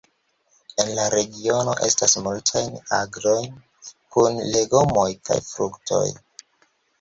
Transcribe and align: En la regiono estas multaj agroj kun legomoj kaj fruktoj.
En 0.83 0.87
la 0.99 1.03
regiono 1.13 1.75
estas 1.87 2.17
multaj 2.27 2.63
agroj 3.01 3.35
kun 4.17 4.41
legomoj 4.57 5.07
kaj 5.31 5.39
fruktoj. 5.51 6.03